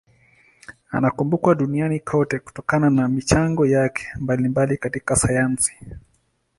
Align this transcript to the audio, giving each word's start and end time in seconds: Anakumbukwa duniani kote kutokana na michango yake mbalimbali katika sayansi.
Anakumbukwa 0.91 1.55
duniani 1.55 1.99
kote 1.99 2.39
kutokana 2.39 2.89
na 2.89 3.07
michango 3.07 3.65
yake 3.65 4.07
mbalimbali 4.19 4.77
katika 4.77 5.15
sayansi. 5.15 5.77